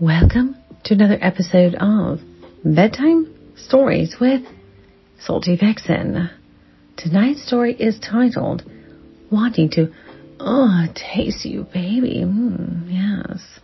[0.00, 2.18] Welcome to another episode of
[2.64, 4.42] Bedtime Stories with
[5.20, 6.30] Salty Vixen.
[6.96, 8.64] Tonight's story is titled
[9.30, 9.94] Wanting to
[10.40, 12.24] Oh, taste you, baby.
[12.26, 13.60] Mm, yes.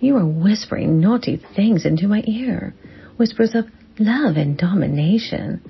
[0.00, 2.74] You are whispering naughty things into my ear.
[3.18, 3.66] Whispers of
[3.98, 5.60] love and domination.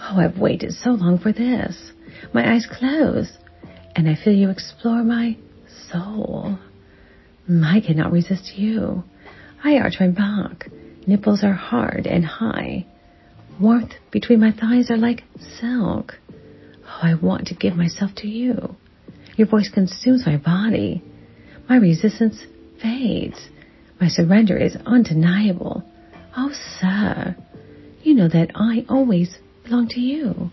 [0.00, 1.92] Oh, I've waited so long for this.
[2.32, 3.30] My eyes close,
[3.94, 5.36] and I feel you explore my
[5.92, 6.58] soul.
[7.46, 9.04] I cannot resist you.
[9.64, 10.68] I arch my back.
[11.06, 12.84] Nipples are hard and high.
[13.58, 15.24] Warmth between my thighs are like
[15.58, 16.14] silk.
[16.86, 18.76] Oh, I want to give myself to you.
[19.36, 21.02] Your voice consumes my body.
[21.68, 22.44] My resistance
[22.82, 23.48] fades.
[24.00, 25.82] My surrender is undeniable.
[26.36, 26.50] Oh,
[26.80, 27.36] sir,
[28.02, 30.50] you know that I always belong to you.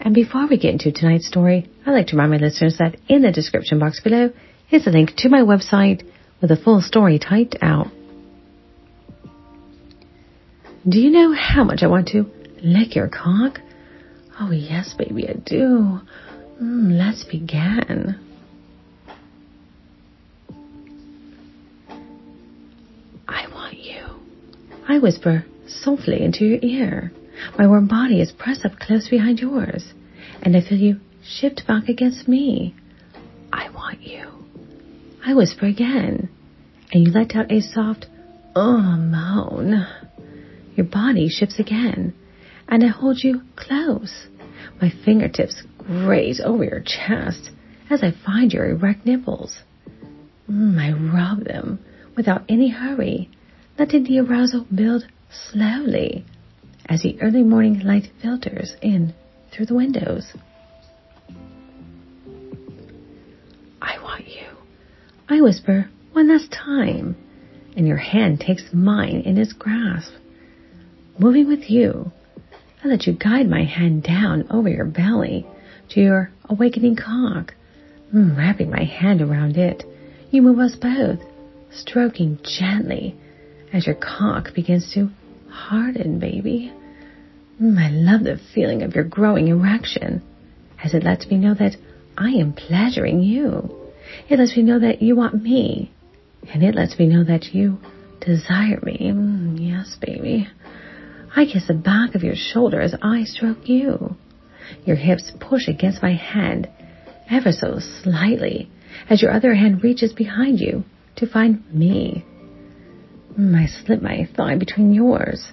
[0.00, 3.22] And before we get into tonight's story, I'd like to remind my listeners that in
[3.22, 4.30] the description box below
[4.70, 6.08] is a link to my website
[6.40, 7.88] with a full story typed out.
[10.88, 12.30] Do you know how much I want to
[12.62, 13.60] lick your cock?
[14.40, 16.00] Oh, yes, baby, I do.
[16.62, 18.18] Mm, let's begin.
[23.26, 24.06] I want you.
[24.88, 27.12] I whisper softly into your ear.
[27.58, 29.92] My warm body is pressed up close behind yours,
[30.42, 32.74] and I feel you shift back against me.
[33.52, 34.47] I want you.
[35.24, 36.28] I whisper again,
[36.92, 38.06] and you let out a soft,
[38.54, 39.86] oh moan.
[40.76, 42.14] Your body shifts again,
[42.68, 44.26] and I hold you close.
[44.80, 47.50] My fingertips graze over your chest
[47.90, 49.58] as I find your erect nipples.
[50.48, 51.78] Mm, I rub them
[52.16, 53.30] without any hurry,
[53.78, 56.24] letting the arousal build slowly
[56.86, 59.14] as the early morning light filters in
[59.52, 60.32] through the windows.
[63.80, 64.57] I want you.
[65.30, 67.14] I whisper one last time,
[67.76, 70.10] and your hand takes mine in its grasp.
[71.18, 72.10] Moving with you,
[72.82, 75.46] I let you guide my hand down over your belly
[75.90, 77.54] to your awakening cock.
[78.14, 79.84] Mm, wrapping my hand around it,
[80.30, 81.18] you move us both,
[81.72, 83.14] stroking gently
[83.70, 85.10] as your cock begins to
[85.50, 86.72] harden, baby.
[87.60, 90.22] Mm, I love the feeling of your growing erection
[90.82, 91.76] as it lets me know that
[92.16, 93.87] I am pleasuring you.
[94.28, 95.92] It lets me know that you want me,
[96.52, 97.78] and it lets me know that you
[98.20, 98.98] desire me.
[99.12, 100.48] Mm, yes, baby.
[101.34, 104.16] I kiss the back of your shoulder as I stroke you.
[104.84, 106.68] Your hips push against my hand
[107.30, 108.70] ever so slightly
[109.08, 110.84] as your other hand reaches behind you
[111.16, 112.24] to find me.
[113.38, 115.52] Mm, I slip my thigh between yours,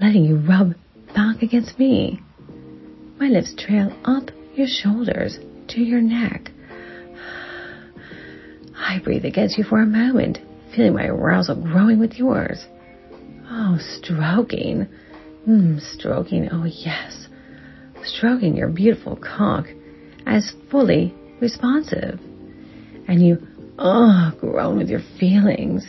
[0.00, 0.74] letting you rub
[1.14, 2.20] back against me.
[3.18, 5.38] My lips trail up your shoulders
[5.68, 6.50] to your neck.
[8.84, 10.38] I breathe against you for a moment,
[10.76, 12.66] feeling my arousal growing with yours.
[13.50, 14.86] Oh, stroking.
[15.48, 17.26] Mm, stroking, oh yes.
[18.04, 19.66] Stroking your beautiful cock
[20.26, 22.20] as fully responsive.
[23.08, 23.38] And you,
[23.78, 25.86] oh, groan with your feelings.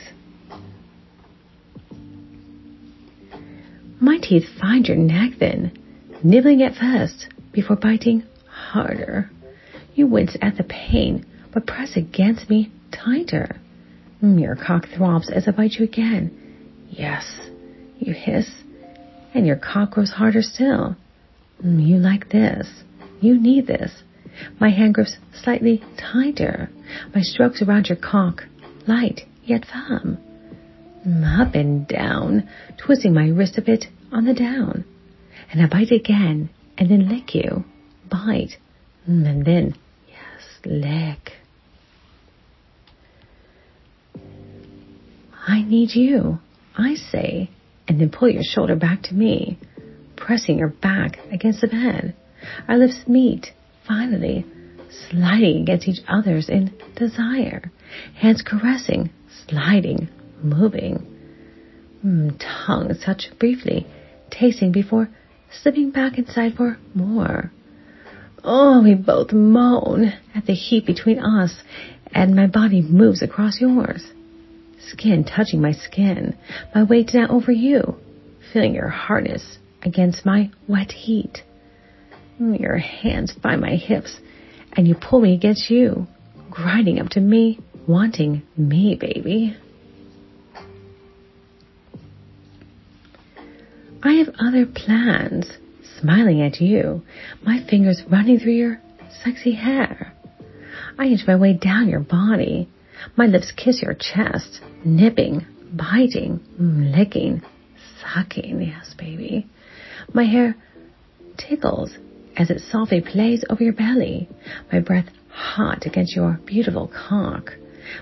[4.00, 5.78] My teeth find your neck then,
[6.24, 9.30] nibbling at first before biting harder.
[9.96, 12.72] You wince at the pain, but press against me
[13.04, 13.60] tighter.
[14.24, 16.32] Mm, your cock throbs as I bite you again.
[16.90, 17.26] Yes,
[18.00, 18.50] you hiss,
[19.34, 20.96] and your cock grows harder still.
[21.64, 22.68] Mm, you like this.
[23.22, 24.04] You need this.
[24.60, 26.70] My hand grips slightly tighter.
[27.14, 28.44] My strokes around your cock,
[28.88, 30.18] light yet firm.
[31.06, 34.86] Mm, up and down, twisting my wrist a bit on the down.
[35.52, 37.64] And I bite again, and then lick you.
[38.10, 38.58] Bite,
[39.06, 39.76] and then,
[40.08, 41.34] yes, lick.
[45.48, 46.40] I need you,
[46.76, 47.52] I say,
[47.88, 49.60] and then pull your shoulder back to me,
[50.16, 52.16] pressing your back against the bed.
[52.68, 53.52] Our lips meet,
[53.88, 54.44] finally,
[54.90, 57.72] sliding against each other's in desire,
[58.16, 59.12] hands caressing,
[59.48, 60.10] sliding,
[60.42, 61.06] moving.
[62.04, 63.86] Mm, tongues touch briefly,
[64.32, 65.10] tasting before
[65.62, 67.52] slipping back inside for more.
[68.44, 71.62] Oh, we both moan at the heat between us,
[72.12, 74.12] and my body moves across yours
[74.90, 76.38] skin touching my skin,
[76.74, 77.96] my weight down over you,
[78.52, 81.40] feeling your hardness against my wet heat.
[82.40, 84.20] Your hands find my hips,
[84.74, 86.08] and you pull me against you,
[86.50, 89.56] grinding up to me, wanting me, baby.
[94.04, 95.50] I have other plans,
[96.00, 97.02] smiling at you,
[97.42, 98.82] my fingers running through your
[99.24, 100.14] sexy hair.
[100.98, 102.70] I inch my way down your body,
[103.16, 107.42] My lips kiss your chest, nipping, biting, licking,
[108.02, 108.62] sucking.
[108.62, 109.48] Yes, baby.
[110.14, 110.56] My hair
[111.38, 111.98] tickles
[112.38, 114.30] as it softly plays over your belly.
[114.72, 117.52] My breath hot against your beautiful cock.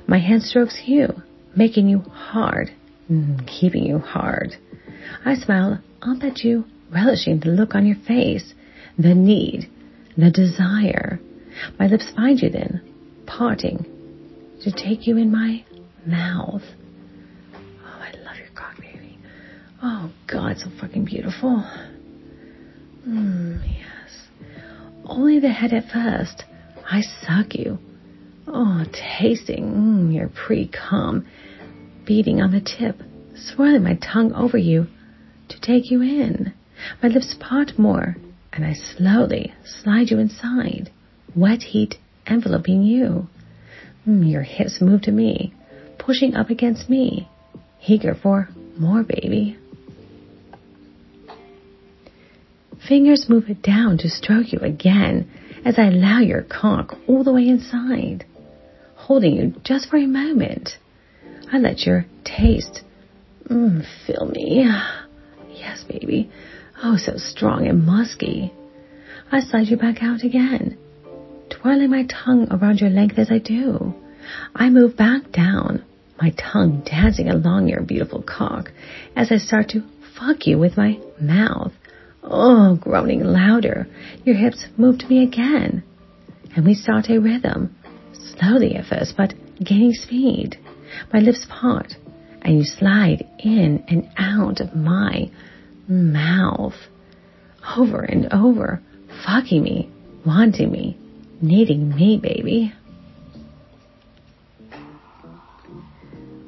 [0.08, 1.10] My hand strokes you,
[1.56, 2.72] making you hard,
[3.48, 4.56] keeping you hard.
[5.26, 8.54] I smile up at you, relishing the look on your face,
[8.98, 9.70] the need,
[10.18, 11.20] the desire.
[11.80, 12.82] My lips find you then,
[13.26, 13.86] parting,
[14.64, 15.64] to take you in my
[16.06, 16.62] mouth.
[17.54, 19.18] Oh, I love your cock, baby.
[19.82, 21.64] Oh, God, so fucking beautiful.
[23.08, 24.28] Mm, yes.
[25.06, 26.46] Only the head at first.
[26.90, 27.78] I suck you.
[28.48, 28.84] Oh,
[29.20, 31.28] tasting mm, your pre-cum,
[32.06, 33.02] beating on the tip,
[33.36, 34.88] swirling my tongue over you
[35.50, 36.54] to take you in.
[37.02, 38.16] My lips part more,
[38.52, 40.92] and I slowly slide you inside,
[41.36, 41.96] wet heat
[42.28, 43.28] enveloping you.
[44.08, 45.54] Mm, your hips move to me,
[45.98, 47.30] pushing up against me,
[47.88, 49.58] eager for more, baby.
[52.88, 55.30] Fingers move it down to stroke you again
[55.64, 58.26] as I allow your cock all the way inside,
[58.96, 60.78] holding you just for a moment.
[61.52, 62.82] I let your taste
[63.50, 64.70] mm, fill me.
[65.50, 66.30] Yes, baby.
[66.84, 68.54] Oh, so strong and musky.
[69.32, 70.78] I slide you back out again,
[71.64, 73.94] twirling my tongue around your length as I do.
[74.54, 75.84] I move back down,
[76.22, 78.70] my tongue dancing along your beautiful cock
[79.16, 79.82] as I start to
[80.20, 81.72] fuck you with my mouth.
[82.22, 83.88] Oh, groaning louder,
[84.26, 85.84] your hips move to me again.
[86.54, 87.74] And we start a rhythm,
[88.14, 89.34] slowly at first, but
[89.64, 90.58] gaining speed.
[91.14, 91.94] My lips part,
[92.42, 95.32] and you slide in and out of my
[95.88, 96.76] mouth.
[97.78, 98.82] Over and over,
[99.26, 99.90] fucking me,
[100.26, 100.98] wanting me,
[101.44, 102.74] needing me, baby.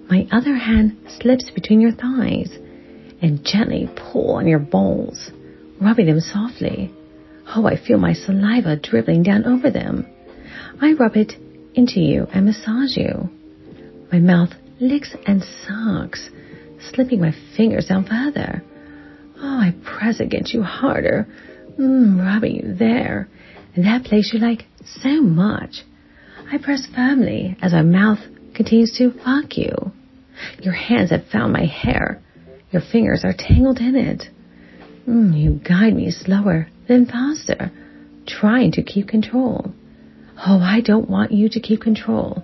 [0.09, 2.49] My other hand slips between your thighs
[3.21, 5.31] and gently pull on your balls,
[5.81, 6.93] rubbing them softly.
[7.47, 10.05] Oh, I feel my saliva dribbling down over them.
[10.81, 11.33] I rub it
[11.73, 13.29] into you and massage you.
[14.11, 16.29] My mouth licks and sucks,
[16.93, 18.63] slipping my fingers down further.
[19.37, 21.27] Oh, I press against you harder,
[21.77, 23.27] mm, rubbing you there,
[23.75, 25.83] and that place you like so much.
[26.51, 28.19] I press firmly as my mouth
[28.53, 29.91] continues to fuck you.
[30.61, 32.21] Your hands have found my hair.
[32.71, 34.23] Your fingers are tangled in it.
[35.07, 37.71] Mm, you guide me slower, then faster,
[38.27, 39.73] trying to keep control.
[40.37, 42.43] Oh, I don't want you to keep control.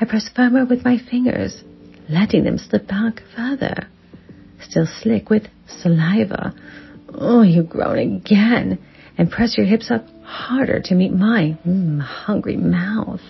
[0.00, 1.62] I press firmer with my fingers,
[2.08, 3.88] letting them slip back further.
[4.60, 6.54] Still slick with saliva.
[7.12, 8.78] Oh, you groan again
[9.18, 13.20] and press your hips up harder to meet my mm, hungry mouth.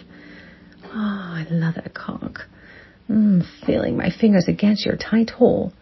[0.85, 2.41] Oh, I love that cock.
[3.11, 5.73] Mm, feeling my fingers against your tight hole.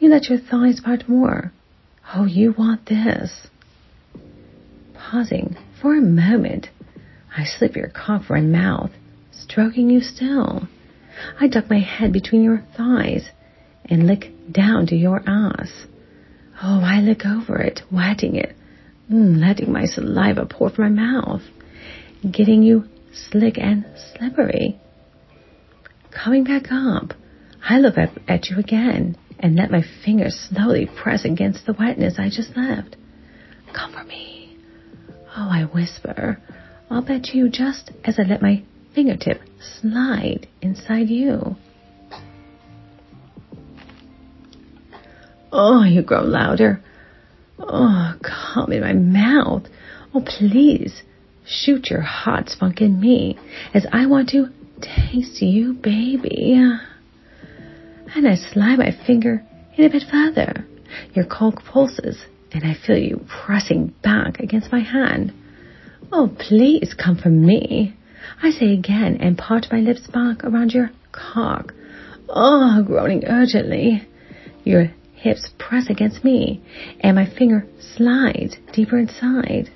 [0.00, 1.52] You let your thighs part more.
[2.12, 3.46] Oh, you want this.
[4.94, 6.68] Pausing for a moment,
[7.36, 8.90] I slip your cock for my mouth,
[9.32, 10.68] stroking you still.
[11.38, 13.30] I duck my head between your thighs
[13.84, 15.70] and lick down to your ass.
[16.62, 18.54] Oh, I lick over it, wetting it,
[19.12, 21.42] Mm, letting my saliva pour from my mouth,
[22.30, 23.84] getting you slick and
[24.14, 24.78] slippery.
[26.10, 27.14] Coming back up,
[27.68, 32.18] I look up at you again and let my fingers slowly press against the wetness
[32.18, 32.96] I just left.
[33.74, 34.56] Come for me.
[35.36, 36.38] Oh, I whisper
[36.90, 39.40] I'll bet you just as I let my fingertip
[39.80, 41.56] slide inside you.
[45.52, 46.82] Oh, you grow louder.
[47.60, 49.64] Oh, come in my mouth.
[50.14, 51.02] Oh, please
[51.46, 53.38] shoot your hot spunk in me
[53.74, 54.46] as I want to
[54.80, 56.54] taste you, baby.
[58.14, 59.42] And I slide my finger
[59.76, 60.66] in a bit further.
[61.14, 65.32] Your cock pulses, and I feel you pressing back against my hand.
[66.10, 67.94] Oh, please come for me.
[68.42, 71.72] I say again and part my lips back around your cock.
[72.28, 74.06] Oh, groaning urgently.
[74.64, 76.62] Your hips press against me,
[77.00, 79.70] and my finger slides deeper inside.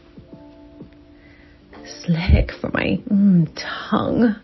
[1.84, 3.48] Slick for my mm,
[3.90, 4.36] tongue.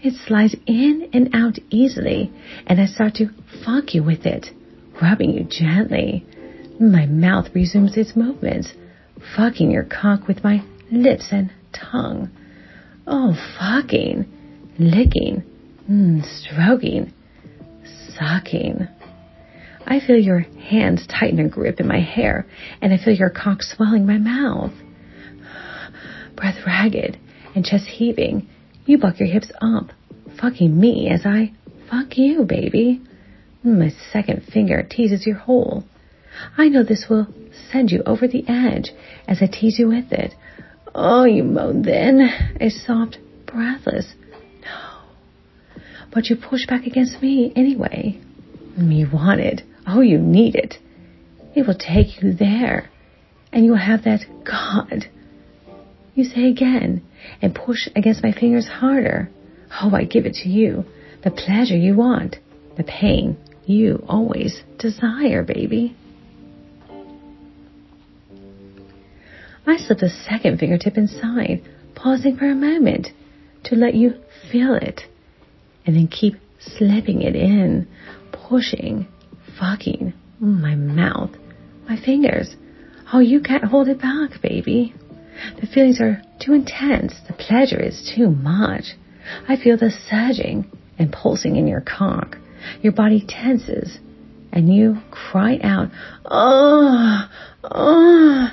[0.00, 2.32] It slides in and out easily,
[2.66, 3.30] and I start to
[3.64, 4.46] fuck you with it,
[5.00, 6.24] rubbing you gently.
[6.78, 8.72] My mouth resumes its movements,
[9.36, 12.30] fucking your cock with my lips and tongue.
[13.06, 14.26] Oh, fucking,
[14.78, 15.42] licking,
[15.90, 17.12] mm, stroking,
[18.16, 18.88] sucking.
[19.92, 22.46] I feel your hands tighten a grip in my hair,
[22.80, 24.72] and I feel your cock swelling my mouth.
[26.34, 27.18] Breath ragged
[27.54, 28.48] and chest heaving,
[28.86, 29.90] you buck your hips up,
[30.40, 31.52] fucking me as I
[31.90, 33.02] fuck you, baby.
[33.62, 35.84] My second finger teases your hole.
[36.56, 37.26] I know this will
[37.70, 38.92] send you over the edge
[39.28, 40.32] as I tease you with it.
[40.94, 44.14] Oh, you moan then, a soft, breathless,
[44.62, 45.02] no.
[46.14, 48.18] But you push back against me anyway.
[48.78, 49.60] You want it.
[49.86, 50.76] Oh, you need it.
[51.54, 52.90] It will take you there.
[53.52, 55.06] And you will have that God.
[56.14, 57.02] You say again
[57.40, 59.30] and push against my fingers harder.
[59.80, 60.84] Oh, I give it to you.
[61.24, 62.36] The pleasure you want.
[62.76, 65.96] The pain you always desire, baby.
[69.66, 71.62] I slip the second fingertip inside,
[71.94, 73.08] pausing for a moment
[73.64, 74.14] to let you
[74.50, 75.02] feel it,
[75.86, 77.86] and then keep slipping it in,
[78.32, 79.06] pushing,
[79.58, 81.30] fucking my mouth,
[81.88, 82.54] my fingers.
[83.12, 84.94] Oh, you can't hold it back, baby.
[85.60, 87.14] The feelings are too intense.
[87.26, 88.94] The pleasure is too much.
[89.48, 92.36] I feel the surging and pulsing in your cock.
[92.80, 93.98] Your body tenses
[94.52, 95.88] and you cry out,
[96.24, 97.28] Oh,
[97.64, 98.48] oh.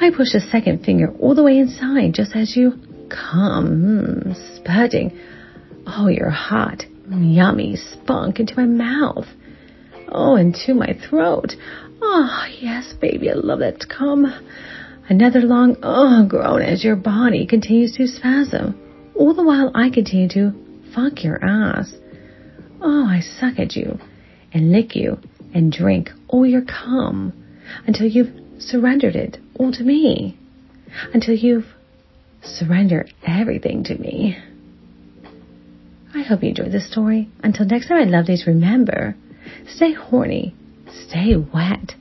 [0.00, 2.72] I push a second finger all the way inside just as you
[3.08, 5.18] come, mm, spurting.
[5.86, 9.26] Oh, your hot, yummy spunk into my mouth.
[10.16, 11.56] Oh, into my throat.
[12.00, 14.26] Oh, yes, baby, I love that come.
[15.08, 18.80] Another long, oh, groan as your body continues to spasm.
[19.16, 20.52] All the while I continue to
[20.94, 21.92] fuck your ass.
[22.80, 23.98] Oh, I suck at you
[24.52, 25.18] and lick you
[25.52, 27.32] and drink all your cum
[27.86, 30.38] until you've surrendered it all to me.
[31.12, 31.66] Until you've
[32.40, 34.38] surrendered everything to me.
[36.14, 37.28] I hope you enjoyed this story.
[37.42, 38.46] Until next time, I love these.
[38.46, 39.16] Remember,
[39.66, 40.54] stay horny,
[41.08, 41.94] stay wet,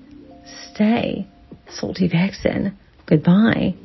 [0.71, 1.27] stay
[1.69, 2.77] salty vixen.
[3.05, 3.75] Goodbye.